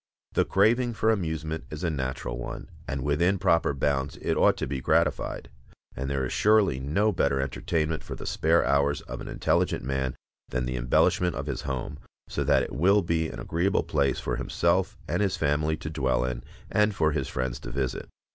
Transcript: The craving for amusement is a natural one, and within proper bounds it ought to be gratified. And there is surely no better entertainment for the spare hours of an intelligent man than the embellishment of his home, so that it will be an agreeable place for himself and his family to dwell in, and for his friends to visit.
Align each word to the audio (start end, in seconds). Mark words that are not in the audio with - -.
The 0.33 0.45
craving 0.45 0.93
for 0.93 1.11
amusement 1.11 1.63
is 1.69 1.83
a 1.83 1.91
natural 1.91 2.39
one, 2.39 2.71
and 2.87 3.03
within 3.03 3.37
proper 3.37 3.71
bounds 3.71 4.17
it 4.17 4.33
ought 4.33 4.57
to 4.57 4.65
be 4.65 4.81
gratified. 4.81 5.51
And 5.95 6.09
there 6.09 6.25
is 6.25 6.33
surely 6.33 6.79
no 6.79 7.11
better 7.11 7.39
entertainment 7.39 8.01
for 8.03 8.15
the 8.15 8.25
spare 8.25 8.65
hours 8.65 9.01
of 9.01 9.21
an 9.21 9.27
intelligent 9.27 9.83
man 9.83 10.15
than 10.49 10.65
the 10.65 10.75
embellishment 10.75 11.35
of 11.35 11.45
his 11.45 11.61
home, 11.61 11.99
so 12.27 12.43
that 12.43 12.63
it 12.63 12.73
will 12.73 13.03
be 13.03 13.29
an 13.29 13.37
agreeable 13.39 13.83
place 13.83 14.19
for 14.19 14.37
himself 14.37 14.97
and 15.07 15.21
his 15.21 15.37
family 15.37 15.77
to 15.77 15.89
dwell 15.91 16.25
in, 16.25 16.43
and 16.71 16.95
for 16.95 17.11
his 17.11 17.27
friends 17.27 17.59
to 17.59 17.69
visit. 17.69 18.09